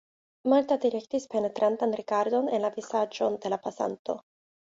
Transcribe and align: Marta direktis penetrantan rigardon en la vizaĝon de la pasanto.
Marta 0.51 0.77
direktis 0.85 1.27
penetrantan 1.33 1.93
rigardon 1.99 2.49
en 2.59 2.65
la 2.65 2.73
vizaĝon 2.79 3.39
de 3.45 3.55
la 3.55 3.63
pasanto. 3.67 4.19